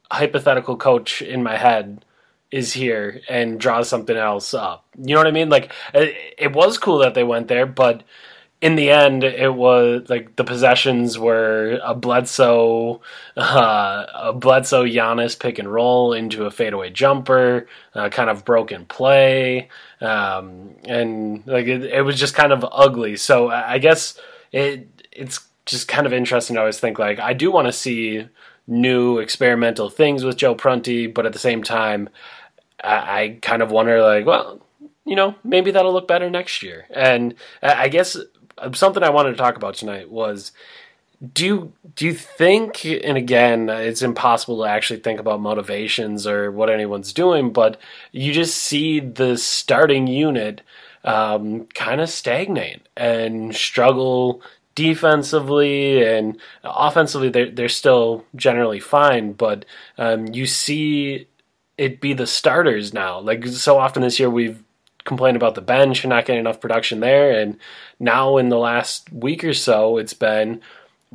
[0.10, 2.04] a hypothetical coach in my head
[2.52, 4.86] is here and draws something else up.
[4.98, 5.50] You know what I mean?
[5.50, 8.04] Like it, it was cool that they went there, but
[8.62, 13.02] in the end, it was like the possessions were a Bledsoe,
[13.36, 18.86] uh, a Bledsoe Giannis pick and roll into a fadeaway jumper, uh, kind of broken
[18.86, 19.70] play,
[20.00, 23.16] um, and like it, it was just kind of ugly.
[23.18, 24.20] So I I guess
[24.52, 28.28] it it's just kind of interesting to always think like I do want to see
[28.68, 32.10] new experimental things with Joe Prunty, but at the same time,
[32.84, 34.62] I, I kind of wonder like, well,
[35.04, 36.86] you know, maybe that'll look better next year.
[36.92, 38.18] And I I guess
[38.74, 40.52] something I wanted to talk about tonight was
[41.34, 46.52] do you do you think and again it's impossible to actually think about motivations or
[46.52, 47.80] what anyone's doing but
[48.12, 50.62] you just see the starting unit
[51.04, 54.42] um, kind of stagnate and struggle
[54.74, 59.64] defensively and offensively they're, they're still generally fine but
[60.00, 61.28] um, you see
[61.82, 63.20] it be the starters now.
[63.20, 64.64] Like so often this year we've
[65.04, 67.58] complained about the bench and not getting enough production there and
[68.00, 70.62] now in the last week or so it's been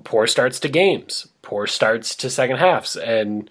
[0.04, 2.96] poor starts to games, poor starts to second halves.
[2.96, 3.50] And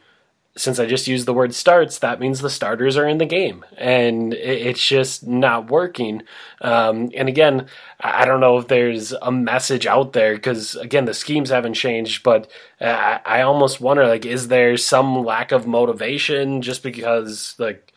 [0.58, 3.66] since I just used the word starts, that means the starters are in the game.
[3.78, 6.24] And it's just not working.
[6.62, 7.68] Um, and again,
[8.00, 12.24] I don't know if there's a message out there because, again, the schemes haven't changed,
[12.24, 17.92] but I, I almost wonder like, is there some lack of motivation just because, like,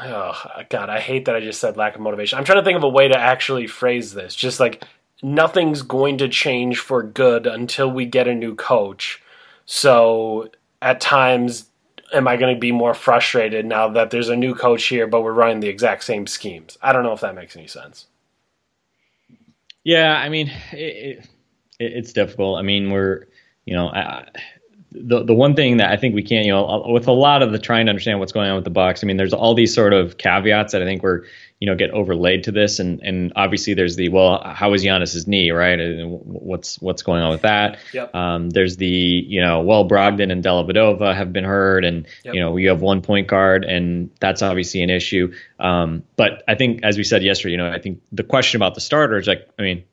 [0.00, 2.38] Oh God, I hate that I just said lack of motivation.
[2.38, 4.34] I'm trying to think of a way to actually phrase this.
[4.34, 4.84] Just like
[5.22, 9.22] nothing's going to change for good until we get a new coach.
[9.66, 10.50] So
[10.80, 11.66] at times,
[12.12, 15.22] am I going to be more frustrated now that there's a new coach here, but
[15.22, 16.78] we're running the exact same schemes?
[16.82, 18.06] I don't know if that makes any sense.
[19.84, 21.28] Yeah, I mean, it, it,
[21.78, 22.58] it's difficult.
[22.58, 23.26] I mean, we're,
[23.64, 24.28] you know, I,
[24.94, 27.50] the the one thing that I think we can't, you know, with a lot of
[27.52, 29.02] the trying to understand what's going on with the Bucks.
[29.02, 31.26] I mean, there's all these sort of caveats that I think were,
[31.60, 35.26] you know, get overlaid to this, and and obviously there's the well, how is Giannis's
[35.26, 35.78] knee, right?
[35.80, 37.78] And what's what's going on with that?
[37.94, 38.14] Yep.
[38.14, 42.34] Um, there's the, you know, well, Brogdon and Dellavedova have been hurt, and Yep.
[42.34, 45.32] you know, you have one point guard, and that's obviously an issue.
[45.58, 48.74] Um, but I think, as we said yesterday, you know, I think the question about
[48.74, 49.84] the starters, like, I mean,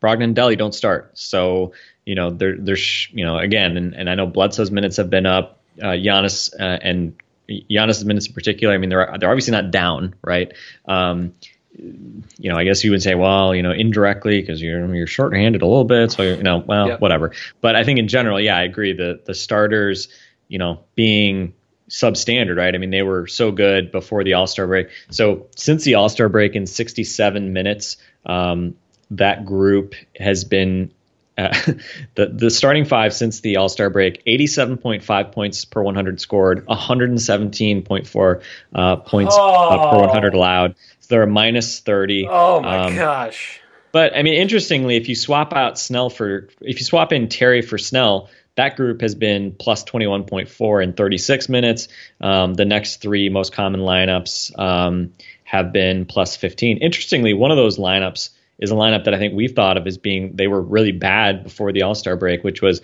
[0.00, 1.18] Brogdon and Delly don't start.
[1.18, 1.72] So,
[2.06, 5.26] you know, there, there's, you know, again, and, and I know Bledsoe's minutes have been
[5.26, 7.14] up, uh, Giannis uh, and
[7.48, 8.72] Giannis's minutes in particular.
[8.74, 10.52] I mean, they're they're obviously not down, right?
[10.86, 11.34] Um,
[11.78, 15.60] you know, I guess you would say, well, you know, indirectly because you're you're shorthanded
[15.60, 17.00] a little bit, so you're, you know, well, Yep.
[17.00, 17.32] whatever.
[17.60, 18.94] But I think in general, yeah, I agree.
[18.94, 20.08] The the starters,
[20.48, 21.52] you know, being
[21.90, 22.74] substandard, right?
[22.74, 24.88] I mean, they were so good before the All Star break.
[25.10, 28.74] So since the All Star break in 67 minutes, um,
[29.10, 30.92] that group has been
[31.38, 31.48] uh,
[32.14, 38.42] the the starting five since the All Star break: 87.5 points per 100 scored, 117.4
[38.74, 39.38] uh, points uh,
[39.90, 40.00] per Oh.
[40.06, 40.74] 100 allowed.
[41.00, 42.26] So they're a minus 30.
[42.28, 43.60] Oh my Um, gosh.
[43.92, 47.62] But I mean, interestingly, if you swap out Snell for if you swap in Terry
[47.62, 51.88] for Snell, that group has been plus 21.4 in 36 minutes.
[52.20, 55.12] Um, the next three most common lineups um,
[55.44, 56.78] have been plus 15.
[56.78, 59.98] Interestingly, one of those lineups is a lineup that I think we've thought of as
[59.98, 62.80] being they were really bad before the All Star break, which was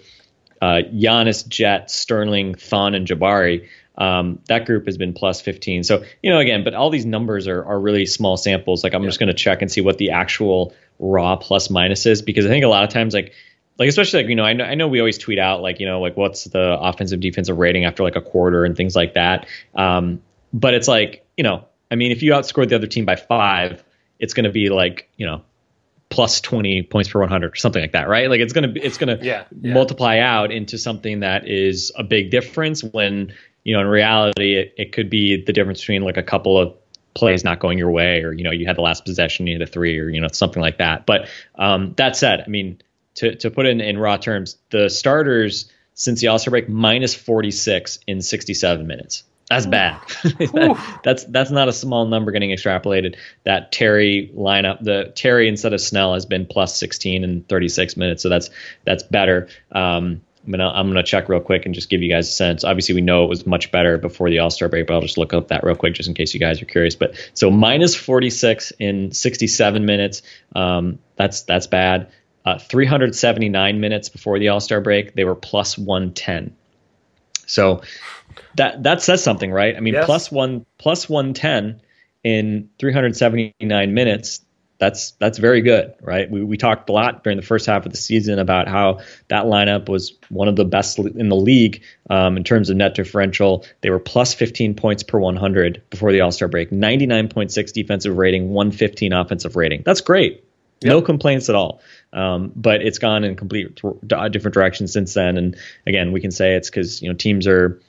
[0.60, 3.68] uh, Giannis, Jet, Sterling, Thon, and Jabari.
[3.98, 5.82] Um, that group has been plus 15.
[5.84, 8.82] So, you know, again, but all these numbers are, are really small samples.
[8.82, 9.08] Like, I'm yeah.
[9.08, 12.48] just going to check and see what the actual raw plus minus is because I
[12.48, 13.32] think a lot of times, like,
[13.78, 15.86] like especially like you know I know I know we always tweet out like you
[15.86, 19.46] know like what's the offensive defensive rating after like a quarter and things like that.
[19.74, 23.16] Um, but it's like you know I mean if you outscored the other team by
[23.16, 23.82] five,
[24.18, 25.42] it's going to be like you know
[26.12, 28.98] plus 20 points per 100 or something like that right like it's going to it's
[28.98, 29.72] going to yeah, yeah.
[29.72, 33.32] multiply out into something that is a big difference when
[33.64, 36.74] you know in reality it, it could be the difference between like a couple of
[37.14, 39.62] plays not going your way or you know you had the last possession you had
[39.62, 42.78] a three or you know something like that but um, that said i mean
[43.14, 46.68] to, to put it in, in raw terms, the starters since the All Star break
[46.68, 49.24] minus 46 in 67 minutes.
[49.52, 50.00] That's bad.
[50.22, 53.16] that, that's that's not a small number getting extrapolated.
[53.44, 58.22] That Terry lineup, the Terry instead of Snell has been plus 16 in 36 minutes,
[58.22, 58.48] so that's
[58.86, 59.48] that's better.
[59.70, 62.64] Um, I'm gonna I'm gonna check real quick and just give you guys a sense.
[62.64, 65.18] Obviously, we know it was much better before the All Star break, but I'll just
[65.18, 66.96] look up that real quick just in case you guys are curious.
[66.96, 70.22] But so minus 46 in 67 minutes.
[70.56, 72.10] Um, that's that's bad.
[72.42, 76.56] Uh, 379 minutes before the All Star break, they were plus 110.
[77.52, 77.82] So
[78.56, 79.76] that that says something, right?
[79.76, 80.06] I mean, yes.
[80.06, 81.80] plus one plus 110
[82.24, 84.40] in 379 minutes.
[84.78, 86.28] That's that's very good, right?
[86.28, 89.44] We we talked a lot during the first half of the season about how that
[89.44, 93.64] lineup was one of the best in the league um, in terms of net differential.
[93.82, 98.48] They were plus 15 points per 100 before the All Star break, 99.6 defensive rating,
[98.48, 99.82] 115 offensive rating.
[99.84, 100.44] That's great.
[100.82, 100.90] Yep.
[100.90, 101.80] No complaints at all.
[102.12, 105.36] Um, but it's gone in complete different directions since then.
[105.36, 107.80] And again, we can say it's because you know teams are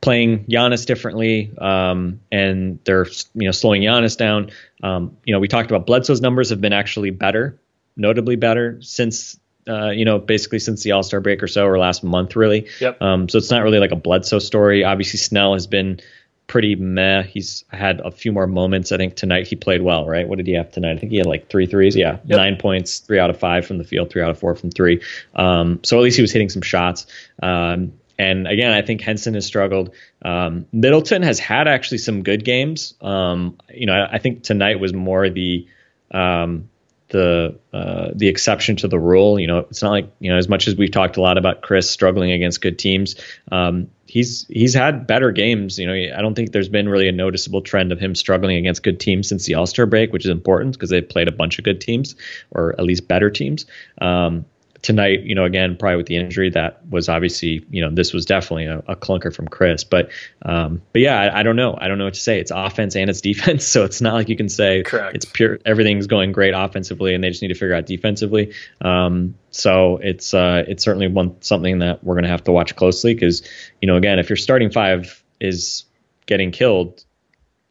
[0.00, 4.50] playing Giannis differently, um, and they're you know slowing Giannis down.
[4.82, 7.58] Um, you know, we talked about Bledsoe's numbers have been actually better,
[7.96, 11.78] notably better since uh, you know, basically since the All Star break or so, or
[11.78, 12.68] last month, really.
[12.80, 13.00] Yep.
[13.00, 14.84] Um, so it's not really like a Bledsoe story.
[14.84, 16.00] Obviously, Snell has been
[16.46, 17.22] pretty meh.
[17.22, 18.92] He's had a few more moments.
[18.92, 20.28] I think tonight he played well, right?
[20.28, 20.96] What did he have tonight?
[20.96, 21.96] I think he had like three threes.
[21.96, 22.38] Yeah, yep.
[22.38, 25.02] nine points, three out of five from the field, three out of four from three.
[25.34, 27.06] Um, so at least he was hitting some shots.
[27.42, 29.94] Um, and again, I think Henson has struggled.
[30.22, 32.94] Um, Middleton has had actually some good games.
[33.00, 35.66] Um, you know, I, I, think tonight was more the
[36.12, 36.70] um,
[37.14, 39.38] the uh, the exception to the rule.
[39.38, 41.62] You know, it's not like you know as much as we've talked a lot about
[41.62, 43.14] Khris struggling against good teams.
[43.52, 45.78] Um, he's he's had better games.
[45.78, 48.82] You know, I don't think there's been really a noticeable trend of him struggling against
[48.82, 51.58] good teams since the All Star break, which is important because they've played a bunch
[51.58, 52.16] of good teams
[52.50, 53.66] or at least better teams.
[54.00, 54.44] Um,
[54.84, 58.26] tonight, you know, again, probably with the injury, that was obviously, you know, this was
[58.26, 59.82] definitely a, a clunker from Khris.
[59.82, 60.10] But,
[60.42, 61.74] um, but yeah, I, I, don't know.
[61.80, 62.38] I don't know what to say.
[62.38, 65.16] It's offense and it's defense, so it's not like you can say Correct.
[65.16, 65.58] it's pure.
[65.64, 68.52] Everything's going great offensively, and they just need to figure out defensively.
[68.82, 72.76] Um, so it's uh, it's certainly one something that we're going to have to watch
[72.76, 73.42] closely because,
[73.80, 75.84] you know, again, if your starting five is
[76.26, 77.03] getting killed,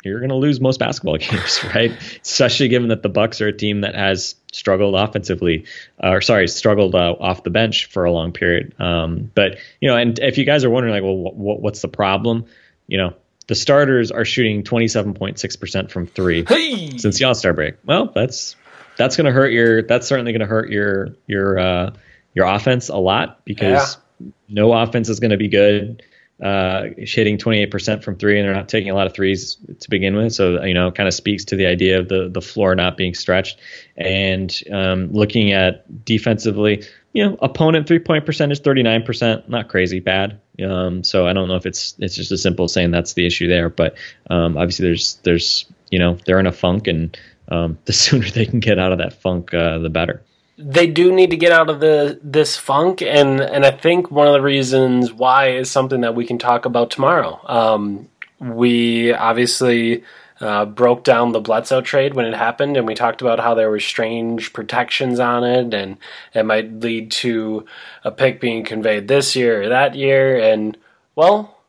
[0.04, 1.92] you're going to lose most basketball games, right?
[2.22, 5.66] Especially given that the Bucks are a team that has struggled offensively,
[6.02, 8.80] or sorry, struggled uh, off the bench for a long period.
[8.80, 12.46] Um, but you know, and if you guys are wondering, like, well, what's the problem?
[12.88, 13.13] You know,
[13.48, 16.98] the starters are shooting 27.6 percent from three hey!
[16.98, 17.76] since the All Star break.
[17.86, 18.56] Well, that's
[18.98, 19.84] that's going to hurt your.
[19.84, 21.92] That's certainly going to hurt your your uh,
[22.34, 24.28] your offense a lot because yeah.
[24.50, 26.04] no offense is going to be good
[26.44, 30.16] uh, hitting 28% from three, and they're not taking a lot of threes to begin
[30.16, 30.34] with.
[30.34, 33.14] So, you know, kind of speaks to the idea of the, the floor not being
[33.14, 33.60] stretched.
[33.96, 40.42] And um, looking at defensively, you know, opponent three point percentage 39%, not crazy bad.
[40.62, 43.26] Um, so I don't know if it's it's just as simple as saying that's the
[43.26, 43.96] issue there, but
[44.30, 48.46] um, obviously there's there's you know they're in a funk, and um, the sooner they
[48.46, 50.22] can get out of that funk, uh, the better
[50.65, 54.28] they do need to get out of the this funk, and and I think one
[54.28, 57.39] of the reasons why is something that we can talk about tomorrow.
[57.45, 60.04] Um, we obviously
[60.39, 63.69] uh, broke down the Bledsoe trade when it happened, and we talked about how there
[63.69, 65.97] were strange protections on it, and
[66.34, 67.65] it might lead to
[68.04, 70.39] a pick being conveyed this year or that year.
[70.39, 70.78] And
[71.16, 71.59] well,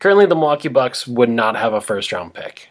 [0.00, 2.70] currently the Milwaukee Bucks would not have a first round pick.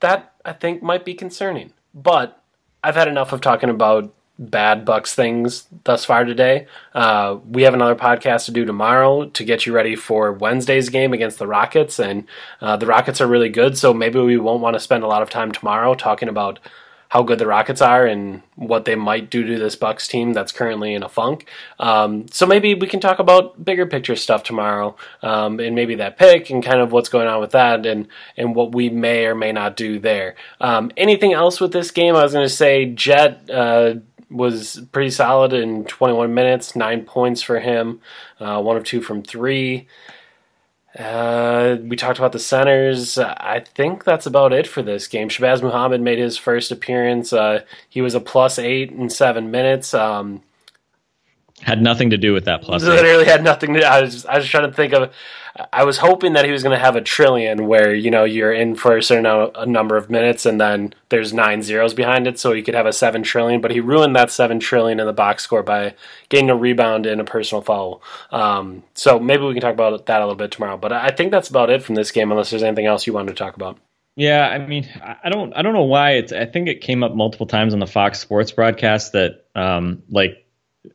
[0.00, 2.43] That I think might be concerning, but
[2.84, 6.66] I've had enough of talking about bad Bucks things thus far today.
[6.94, 11.14] Uh, we have another podcast to do tomorrow to get you ready for Wednesday's game
[11.14, 12.26] against the Rockets, and
[12.60, 15.22] uh, the Rockets are really good, so maybe we won't want to spend a lot
[15.22, 16.58] of time tomorrow talking about
[17.14, 20.50] how good the Rockets are and what they might do to this Bucks team that's
[20.50, 21.46] currently in a funk.
[21.78, 26.18] Um, so maybe we can talk about bigger picture stuff tomorrow, um, and maybe that
[26.18, 29.36] pick and kind of what's going on with that, and and what we may or
[29.36, 30.34] may not do there.
[30.60, 32.16] Um, anything else with this game?
[32.16, 33.48] I was going to say Jet.
[33.48, 33.94] Uh,
[34.28, 38.00] was pretty solid in 21 minutes, nine points for him,
[38.40, 39.86] uh, one of two from three.
[40.98, 43.18] Uh, we talked about the centers.
[43.18, 45.28] I think that's about it for this game.
[45.28, 47.32] Shabazz Muhammad made his first appearance.
[47.32, 49.92] Uh, he was a plus eight in seven minutes.
[49.92, 50.42] Um,
[51.64, 52.82] had nothing to do with that plus.
[52.82, 53.28] Literally eight.
[53.28, 53.84] had nothing to.
[53.84, 55.12] I was just, I was trying to think of
[55.72, 58.52] I was hoping that he was going to have a trillion where you know you're
[58.52, 62.40] in for a certain a number of minutes and then there's nine zeros behind it,
[62.40, 63.60] so he could have a seven trillion.
[63.60, 65.94] But he ruined that seven trillion in the box score by
[66.28, 68.02] getting a rebound and a personal foul.
[68.32, 70.76] Um, so maybe we can talk about that a little bit tomorrow.
[70.76, 73.36] But I think that's about it from this game, unless there's anything else you wanted
[73.36, 73.78] to talk about.
[74.16, 76.32] Yeah, I mean, I don't, I don't know why it's.
[76.32, 80.43] I think it came up multiple times on the Fox Sports broadcast that, um, like,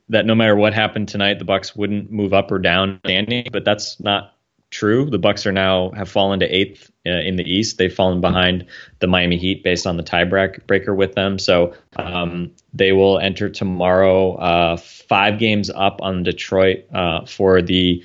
[0.10, 3.48] that no matter what happened tonight, the Bucks wouldn't move up or down standing.
[3.52, 4.36] But that's not
[4.72, 5.10] true.
[5.10, 7.78] The Bucks are now have fallen to eighth uh, in the East.
[7.78, 8.66] They've fallen behind
[9.00, 11.40] the Miami Heat based on the tiebreaker with them.
[11.40, 18.04] So um, they will enter tomorrow, uh, five games up on Detroit uh, for the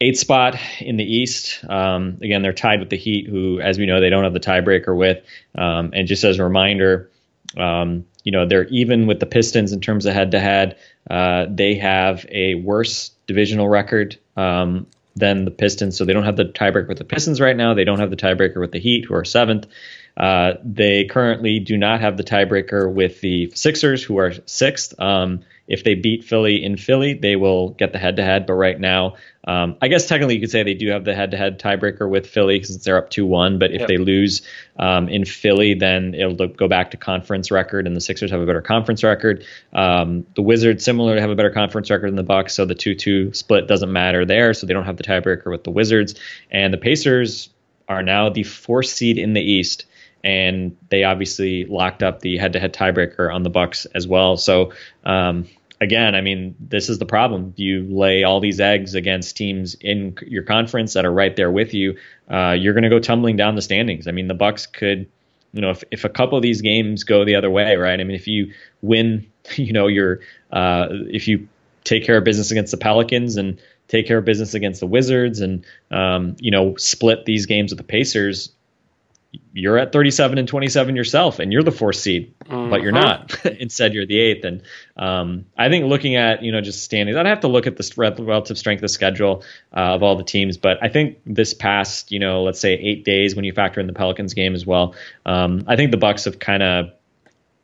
[0.00, 1.64] eighth spot in the East.
[1.68, 4.40] Um, again, they're tied with the Heat, who, as we know, they don't have the
[4.40, 5.24] tiebreaker with.
[5.54, 7.10] Um, and just as a reminder.
[7.56, 10.76] Um, you know they're even with the Pistons in terms of head-to-head.
[11.10, 14.86] Uh, they have a worse divisional record um,
[15.16, 15.96] than the Pistons.
[15.96, 17.74] So they don't have the tiebreaker with the Pistons right now.
[17.74, 19.66] They don't have the tiebreaker with the Heat, who are seventh.
[20.16, 24.98] Uh, they currently do not have the tiebreaker with the Sixers, who are sixth.
[24.98, 28.46] Um, if they beat Philly in Philly, they will get the head to head.
[28.46, 31.32] But right now, um, I guess technically you could say they do have the head
[31.32, 33.58] to head tiebreaker with Philly since they're up 2 1.
[33.58, 33.88] But if yep.
[33.88, 34.42] they lose
[34.78, 38.46] um, in Philly, then it'll go back to conference record, and the Sixers have a
[38.46, 39.44] better conference record.
[39.74, 42.94] Um, the Wizards, similar, have a better conference record than the Bucks, so the 2
[42.94, 44.54] 2 split doesn't matter there.
[44.54, 46.14] So they don't have the tiebreaker with the Wizards.
[46.50, 47.50] And the Pacers
[47.88, 49.84] are now the fourth seed in the East
[50.28, 54.36] and they obviously locked up the head-to-head tiebreaker on the Bucks as well.
[54.36, 55.48] So um,
[55.80, 57.54] again, I mean, this is the problem.
[57.56, 61.72] You lay all these eggs against teams in your conference that are right there with
[61.72, 61.96] you.
[62.28, 64.06] Uh, you're going to go tumbling down the standings.
[64.06, 65.08] I mean, the Bucks could,
[65.54, 67.98] you know, if, if a couple of these games go the other way, right?
[67.98, 68.52] I mean, if you
[68.82, 70.20] win, you know, your
[70.52, 71.48] uh, if you
[71.84, 75.40] take care of business against the Pelicans and take care of business against the Wizards
[75.40, 78.52] and um, you know split these games with the Pacers,
[79.52, 82.70] you're at 37 and 27 yourself and you're the fourth seed mm-hmm.
[82.70, 84.62] but you're not instead you're the eighth and
[84.96, 88.14] um, i think looking at you know just standings i'd have to look at the
[88.18, 89.42] relative strength of schedule
[89.76, 93.04] uh, of all the teams but i think this past you know let's say eight
[93.04, 94.94] days when you factor in the pelicans game as well
[95.26, 96.90] um, i think the bucks have kind of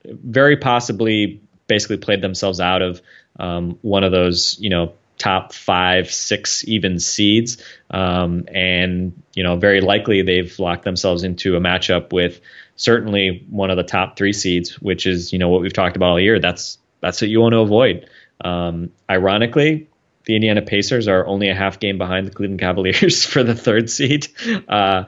[0.04, 3.00] very possibly basically played themselves out of
[3.38, 4.92] um, one of those you know
[5.24, 7.56] top five, six even seeds.
[7.90, 12.42] Um, and, you know, very likely they've locked themselves into a matchup with
[12.76, 16.10] certainly one of the top three seeds, which is, you know, what we've talked about
[16.10, 16.40] all year.
[16.40, 18.10] That's, that's what you want to avoid.
[18.44, 19.88] Um, ironically,
[20.26, 23.88] the Indiana Pacers are only a half game behind the Cleveland Cavaliers for the third
[23.88, 24.28] seed.
[24.68, 25.04] Uh,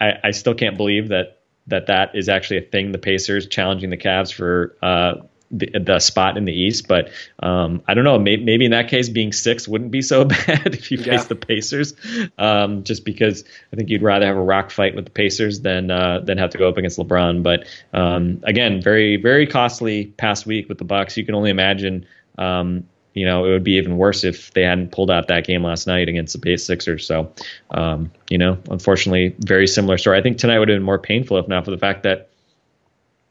[0.00, 2.92] I, I, still can't believe that that that is actually a thing.
[2.92, 5.16] The Pacers challenging the Cavs for uh,
[5.50, 6.88] the, the spot in the East.
[6.88, 8.18] But um, I don't know.
[8.18, 11.04] Maybe, maybe, in that case, being six wouldn't be so bad if you yeah.
[11.04, 11.94] face the Pacers.
[12.38, 15.90] Um, just because I think you'd rather have a rock fight with the Pacers than
[15.90, 17.42] uh, than have to go up against LeBron.
[17.42, 21.16] But um, again, very very costly past week with the Bucks.
[21.16, 22.06] You can only imagine.
[22.38, 25.64] Um, you know, it would be even worse if they hadn't pulled out that game
[25.64, 27.04] last night against the Pace Sixers.
[27.04, 27.32] So,
[27.72, 30.16] um, you know, unfortunately, very similar story.
[30.16, 32.28] I think tonight would have been more painful if not for the fact that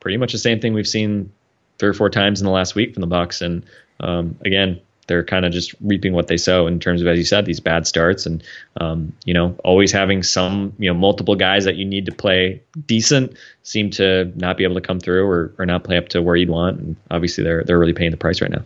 [0.01, 1.31] pretty much the same thing we've seen
[1.79, 3.65] three or four times in the last week from the Bucks, and
[3.99, 7.25] um, again, they're kind of just reaping what they sow in terms of, as you
[7.25, 8.43] said, these bad starts, and
[8.79, 12.61] um, you know, always having some, you know, multiple guys that you need to play
[12.85, 16.21] decent seem to not be able to come through or, or not play up to
[16.21, 18.63] where you'd want, and obviously they're they're really paying the price right now.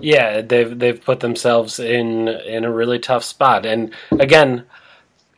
[0.00, 4.64] Yeah, they've they've put themselves in in a really tough spot, and again,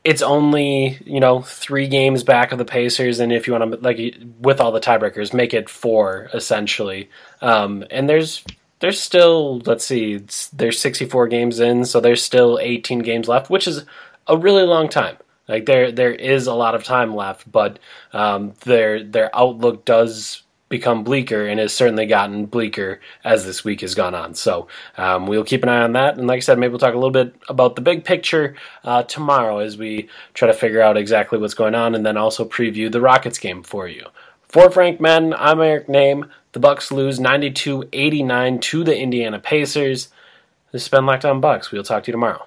[0.04, 3.78] it's only you know three games back of the Pacers, and if you want to
[3.80, 7.10] like with all the tiebreakers, make it four essentially.
[7.40, 8.44] Um, and there's
[8.80, 13.68] there's still let's see, there's 64 games in, so there's still 18 games left, which
[13.68, 13.84] is
[14.26, 15.16] a really long time.
[15.48, 17.78] Like there there is a lot of time left, but
[18.12, 23.82] um, their their outlook does become bleaker and has certainly gotten bleaker as this week
[23.82, 24.34] has gone on.
[24.34, 26.16] So um, we'll keep an eye on that.
[26.16, 28.54] And like I said, maybe we'll talk a little bit about the big picture
[28.84, 32.48] uh, tomorrow as we try to figure out exactly what's going on and then also
[32.48, 34.06] preview the Rockets game for you.
[34.42, 36.30] For Frank Madden, I'm Eric Nehm.
[36.52, 40.08] The Bucks lose 92-89 to the Indiana Pacers.
[40.70, 41.72] This has been Locked On Bucks.
[41.72, 42.46] We'll talk to you tomorrow.